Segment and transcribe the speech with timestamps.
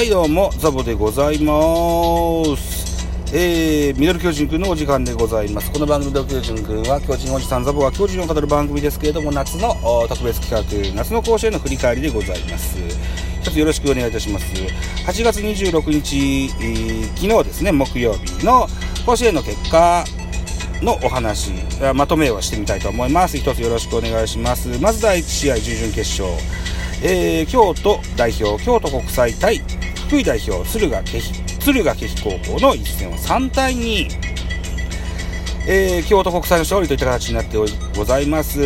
[0.00, 1.52] はいどうもザボでございま
[2.56, 3.06] す。
[3.34, 5.70] えー、ミドル巨人くんのお時間でございます。
[5.70, 9.74] この番組ミドル巨人くんは巨人おじさんザボが巨人を語る番組ですけれども夏の
[10.08, 12.78] 特別企画夏の甲子園の振り返りでございます。
[13.42, 14.46] 一つよろしくお願いいたします。
[15.06, 18.68] 8月26日、えー、昨日ですね木曜日の
[19.04, 20.02] 甲子園の結果
[20.80, 21.52] のお話
[21.94, 23.36] まとめをしてみたいと思います。
[23.36, 24.80] 一つよろしくお願いします。
[24.80, 26.26] まず第1試合準々決勝。
[27.02, 29.62] えー、京都代表京都国際対
[30.10, 34.08] 福井代表敦賀気比敦賀気比高校の一戦は3対2、
[35.68, 37.56] えー、京都国際の勝利といった形になって
[37.96, 38.60] ございます、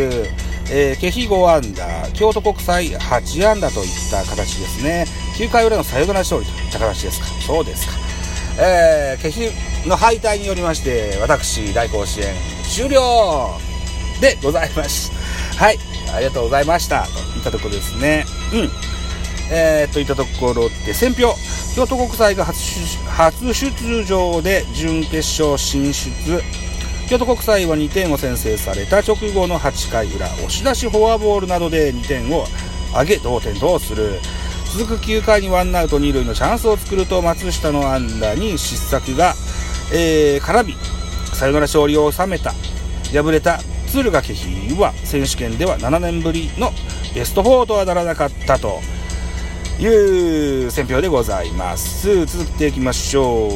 [0.72, 5.04] えー、気比5アンダー京都国際8アンダーといった形ですね。
[5.36, 7.26] 9回裏のサヨナラ勝利といった形ですか。
[7.46, 7.92] そうですか。
[8.58, 9.50] えー、気比
[9.86, 13.50] の敗退によりまして私大甲子園終了
[14.22, 15.12] でございます。
[15.58, 15.78] はい
[16.14, 17.02] ありがとうございました。
[17.02, 18.24] といったところですね。
[18.54, 18.93] うん。
[19.50, 21.34] えー、といったところで、選票。
[21.74, 26.10] 京都国際が初出場で準決勝進出。
[27.08, 32.44] 京都国際は2点を先制された直後の8回裏、押し出しフォアボールなどで2点を
[32.92, 34.20] 上げ同点とする。
[34.78, 39.34] 続く9回にワンアウト2塁のチャンスを作ると松下の安打に失策が、
[39.92, 40.76] えー、絡み、
[41.32, 42.52] サヨナラ勝利を収めた。
[43.12, 46.70] 敗れた敦賀気比は選手権では7年ぶりの
[47.14, 48.80] ベスト4とはならなかったと
[49.80, 52.24] いう選評でございます。
[52.26, 53.50] 続けていきましょう。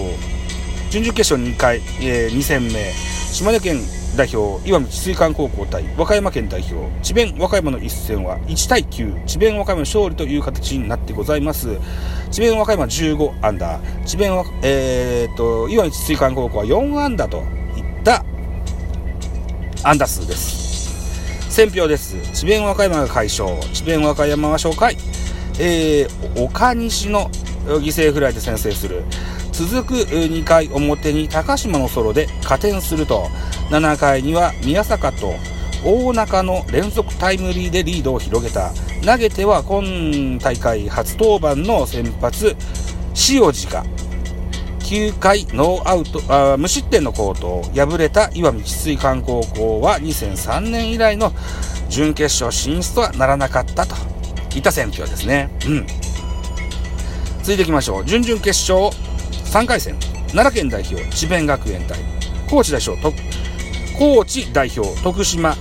[0.90, 2.92] 準々決勝2回、えー、2戦目。
[3.30, 3.80] 島根県
[4.16, 6.74] 代表岩見水管高校対和歌山県代表。
[7.02, 11.78] 智弁和歌山の一戦は1対9智弁和歌山の勝利という形になってございます。
[12.30, 14.04] 智弁和歌山15アンダー。
[14.04, 17.38] 智弁は、えーと、と岩見水管高校は4アンダーと
[17.76, 18.24] いった
[19.84, 20.68] アンダー数です。
[21.50, 22.16] 選票です。
[22.32, 23.48] 智弁和歌山が快勝。
[23.72, 24.96] 智弁和歌山は初回、
[25.58, 27.30] えー、岡西の
[27.66, 29.04] 犠牲フライで先制する。
[29.52, 33.28] 続く2回表に高島のソロで加点すると、
[33.70, 35.34] 7回には宮坂と
[35.84, 38.72] 大中の連続タイムリーでリードを広げた。
[39.04, 42.56] 投げては今大会初登板の先発、
[43.30, 43.84] 塩路が
[44.88, 51.32] 9回ノーアウトあ無失点の好投敗れた岩見治水館高校は2003年以来の
[51.90, 53.94] 準決勝進出とはならなかったと
[54.54, 55.50] いた選挙ですね。
[55.66, 55.86] うん。
[57.38, 58.04] 続いていきましょう。
[58.04, 58.90] 準々決勝
[59.46, 59.96] 3回戦。
[60.34, 61.98] 奈良県代表、智弁学園対、
[62.50, 63.12] 高知代表、と
[63.98, 65.56] 高知代表、徳島、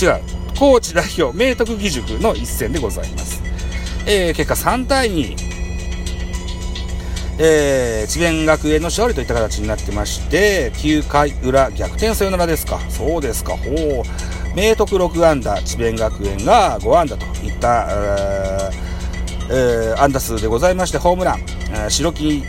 [0.00, 0.20] 違う、
[0.58, 3.42] 高知代表、明徳義塾の一戦でございます。
[4.06, 5.36] えー、結果3対2、
[7.38, 12.78] えー、智弁学園の勝利といった形になってまして、9回裏逆転サヨナラですか。
[12.88, 13.56] そうですか。
[13.56, 14.21] ほう。
[14.54, 17.88] 明徳6安打、智弁学園が5安打といった、
[19.50, 21.40] えー、安打数でございまして、ホームラン、
[21.70, 22.42] えー、白木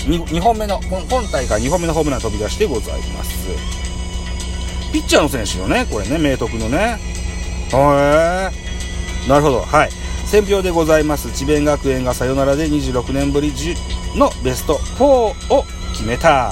[0.00, 3.48] 2, 2本目の、今大会2本目のホームラン飛び出してございます。
[4.92, 6.98] ピッチャーの選手よね、これね、明徳のね。
[7.72, 8.50] へえ。
[9.28, 9.60] なるほど。
[9.62, 10.04] はい。
[10.26, 13.52] 選票でございます智弁学園がサヨナラで26年ぶり
[14.16, 16.50] のベスト4を決めた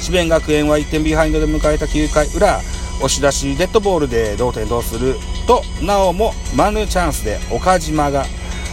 [0.00, 2.60] 智弁学園は1点ビハインドで迎えた9回裏
[2.96, 8.24] 押し出しデッドボールで同点とするとなおもマヌチャンスで岡島が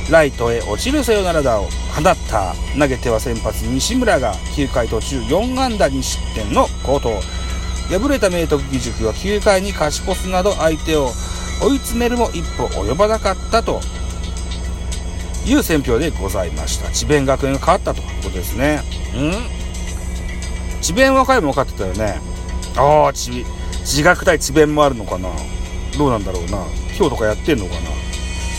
[0.09, 7.21] ライトへ落ちるサヨナラ打を放った投げては先発西村が9回途中4安打2失点の好投
[7.89, 11.09] 敗れた明徳義塾は9回に勝ち越すなど相手を
[11.61, 13.79] 追い詰めるも一歩及ばなかったと
[15.45, 18.81] いう選評でございました智弁学園が勝ったということですね
[19.15, 19.19] う
[20.79, 22.19] ん智弁和歌山も勝ってたよね
[22.75, 23.45] ああ智
[23.83, 25.29] 自学対智弁もあるのかな？
[25.97, 26.65] どうなんだろうな？
[26.97, 27.81] 今日とかやってんのかな？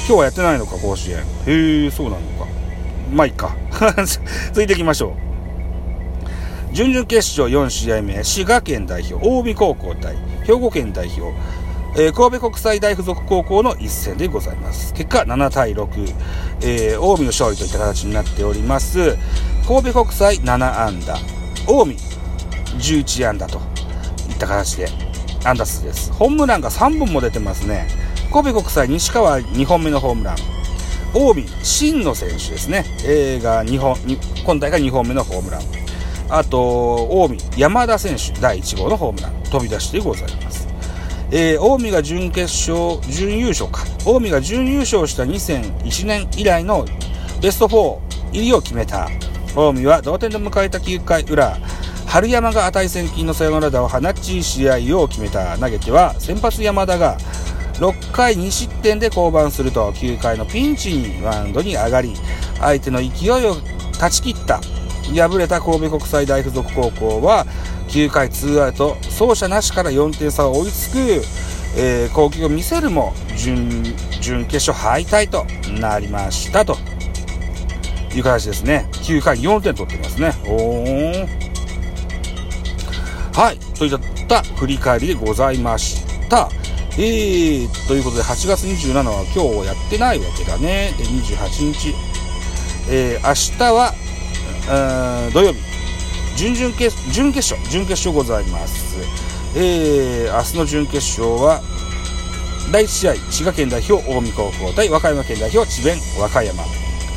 [0.07, 1.19] 今日はやってないのか甲子園。
[1.47, 2.47] へえそうなのか。
[3.12, 3.57] まあいいか。
[4.53, 5.17] 続いていきましょ
[6.71, 6.75] う。
[6.75, 11.32] 準々決勝4試合目滋賀県代表近江高校対兵庫県代表
[11.97, 14.93] えー、神戸国際大附属高校の一戦でございます。
[14.94, 16.15] 結果7対6、
[16.62, 19.17] えー、近江の勝利といった形になっております。
[19.69, 21.97] 神戸国際7安打、近江
[22.79, 23.59] 11安打と
[24.29, 24.88] いった形で
[25.44, 26.12] 安打数です。
[26.12, 27.87] ホームランが3本も出てますね。
[28.32, 30.37] 神戸国際西川2本目のホームラン。
[31.12, 32.85] 近江真野選手ですね。
[33.05, 33.96] えー、が2本、
[34.44, 35.62] 今大会2本目のホームラン。
[36.29, 40.67] あと、近江山田選手第1号のホームラン飛び出してございます。
[41.31, 43.85] えー、近江が準決勝、準優勝か。
[44.05, 46.85] 近江が準優勝した2001年以来の
[47.40, 47.99] ベスト4
[48.32, 49.08] 入りを決めた。
[49.55, 51.56] 近江は同点で迎えた9回裏、
[52.14, 55.58] 春山が値千金のサヨナラ打を放ち試合を決めた。
[55.58, 57.19] 投げては先発山田が
[57.81, 62.14] 6回2失点で降板すると9回のピンチにマウンドに上がり
[62.61, 63.56] 相手の勢いを
[63.99, 64.61] 断ち切った
[65.12, 67.46] 敗れた神戸国際大付属高校は
[67.88, 70.99] 9回ツーアウト走者なしから4点差を追いつく、
[71.76, 73.82] えー、攻撃を見せるも準
[74.20, 75.44] 準決勝敗退と
[75.81, 76.76] なりましたと
[78.14, 81.44] いう形ですね9回4点取ってますねおー
[83.35, 83.59] はい。
[83.77, 83.99] といっ
[84.29, 86.49] た振り返りでございました。
[86.97, 90.95] えー、ということで8月27は今日やってないわけだね。
[90.97, 91.95] で28日
[92.89, 93.93] えー、明日は
[95.33, 95.59] 土曜日。
[96.37, 97.71] 準々決準決勝。
[97.71, 98.97] 準決勝ございます、
[99.57, 101.61] えー、明日の準決勝は
[102.71, 103.15] 第1試合。
[103.33, 106.63] 滋賀県代表近江高校対和歌山県代表智弁和歌山。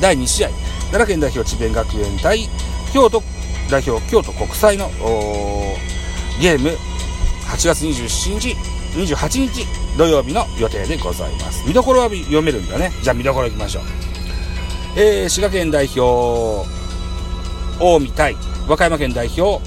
[0.01, 0.49] 第2試合。
[0.91, 2.49] 奈良県代表智弁学園対
[2.91, 3.21] 京都
[3.69, 4.89] 代表京都国際の
[6.39, 6.77] ゲーム。
[7.47, 8.55] 8月27日
[8.93, 9.65] 28日
[9.97, 11.65] 土曜日の予定でございます。
[11.67, 12.91] 見どころは読めるんだね。
[13.01, 13.83] じゃあ見どころいきましょう。
[14.97, 16.67] えー、滋賀県代表
[17.79, 18.35] 近江対
[18.67, 19.63] 和歌山県代表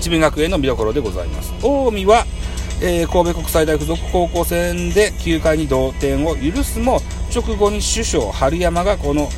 [0.00, 1.52] 智弁学園の見どころでございます。
[1.60, 2.26] 近江は、
[2.82, 7.00] えー、神戸国際大付属高校戦で9回に同点を許すも
[7.34, 9.28] 直後に首相春山がこの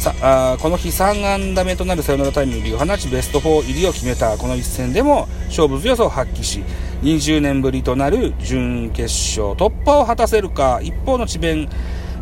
[0.00, 4.38] さあこの日3安打目となるサヨナラタイムリーを放ちベスト4入りを決めた。
[4.38, 6.64] この一戦でも勝負強さを発揮し
[7.02, 10.80] 20年ぶりとなる準決勝突破を果たせるか。
[10.82, 11.68] 一方の智弁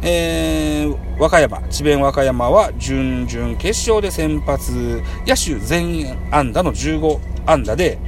[0.03, 7.99] えー、和歌山、智弁和歌山は準々決勝で先発、野手全安打の15安打で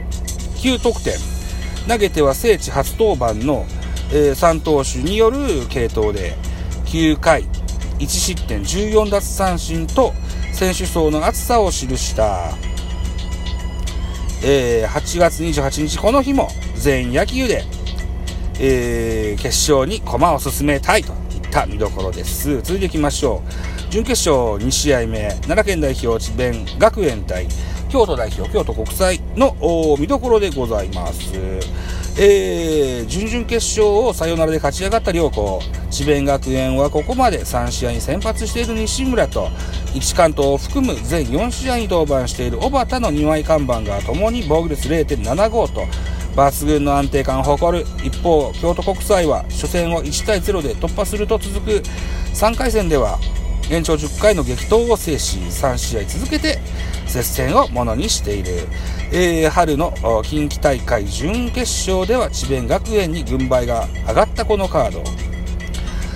[0.57, 1.15] 9得点。
[1.89, 3.67] 投げては聖地初登板の、
[4.13, 5.39] えー、3投手による
[5.69, 6.37] 継投で
[6.87, 7.45] 9回
[8.01, 10.15] 1失点14奪三振と
[10.53, 12.51] 選手層の厚さを記した、
[14.43, 17.63] えー、8月28日この日も全員野球で、
[18.59, 21.15] えー、決勝に駒を進めたいとい
[21.47, 22.63] った見どころです。
[22.63, 23.43] 続いていきましょ
[23.89, 23.93] う。
[23.93, 27.47] 準決勝2試合目、奈良県代表智弁学園対
[27.91, 29.55] 京都代表京都国際の
[29.99, 31.33] 見どころでございます。
[32.17, 35.61] えー、準々決勝をサヨナラで勝ち上がった両校、
[35.91, 39.49] 智弁学園はここまで3試合に先発している西村と、
[39.95, 45.87] 1関東を含む全4試合に登板している小畑の2枚看板がともに防御率0.75と、
[46.35, 51.71] 抜群の安定感を誇る一方京都国際は初戦を1対0で突破すると続く
[52.35, 53.19] 3回戦では
[53.71, 56.59] 延長10回の激闘を制し3試合続けて
[57.11, 58.69] 接戦をものにしている、
[59.13, 59.93] えー、春の
[60.23, 61.61] 近畿大会準決
[61.91, 65.03] 勝では智弁学園に軍配が上がったこのカード。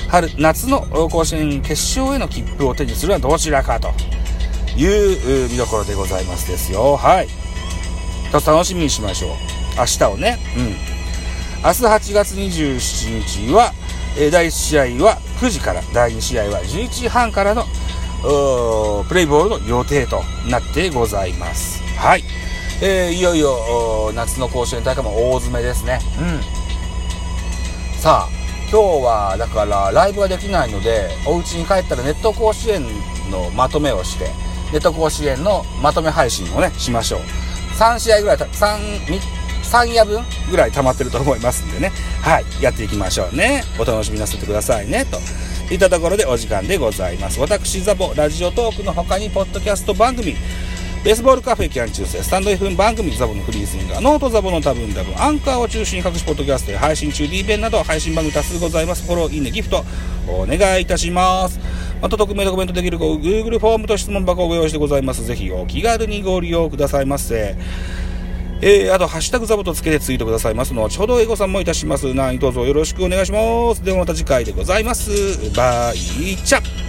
[0.09, 3.89] 春夏の甲子園決勝への切符を手にするのはどちらかと
[4.77, 6.97] いう見どころでございますですよ。
[6.97, 7.29] はい。
[8.31, 9.31] と楽しみにしましょう。
[9.77, 10.39] 明日をね。
[10.57, 10.67] うん。
[11.65, 13.73] 明日8月27日は、
[14.17, 17.65] えー、第1試合は9時から、第2試合は11時半からの、
[19.09, 21.83] プレイボールの予定となってございます。
[21.99, 22.25] はい。
[22.83, 26.01] えー、いよいよ、夏の甲子園大会も大詰めですね。
[26.19, 28.01] うん。
[28.01, 32.87] さあ、今日は、だから、ライブができないので、お家に帰ったらネット甲子園
[33.31, 34.31] のまとめをして、
[34.73, 37.21] ネット甲子園のまとめ配信をね、しましょう。
[37.79, 39.21] 3試合ぐらい、3、
[39.65, 41.93] 3夜分ぐらい溜まってると思いますんでね。
[42.23, 42.45] はい。
[42.61, 43.65] やっていきましょうね。
[43.79, 45.05] お楽しみなさってくださいね。
[45.05, 45.19] と。
[45.71, 47.41] いったところでお時間でございます。
[47.41, 50.37] 私、ザボ、ラジオトークの他に、ポッドキャスト番組、
[51.05, 59.05] ベースボールカフェキャン中世、スタンド F 番組ザボのフリースインガー、ノートザボの多分多分、アンカーを中心に各種ポッドキャストで配信中、D 弁など配信番組多数ございます。
[59.05, 59.85] フォロー、いいね、ギフト、
[60.29, 61.59] お願いいたします。
[62.01, 65.25] また匿名でコメントできる Google フォームと質問箱をご用意してございます。
[65.25, 67.57] ぜひお気軽にご利用くださいませ。
[68.67, 72.15] えー、あと、ハッシュタグザボとつけてツイートくださいますの後ほどエゴさんもいたします。
[72.15, 73.85] 何どうぞよろしくお願いします。
[73.85, 75.11] ではまた次回でございます。
[75.55, 76.84] バイチャ